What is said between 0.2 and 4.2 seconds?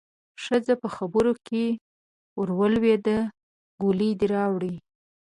ښځه په خبره کې ورولوېده: ګولۍ